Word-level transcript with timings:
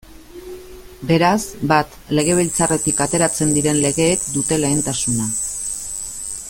Beraz, 1.11 1.41
bat, 1.71 1.93
Legebiltzarretik 2.19 3.05
ateratzen 3.07 3.55
diren 3.59 3.81
legeek 3.85 4.27
dute 4.39 4.63
lehentasuna. 4.67 5.33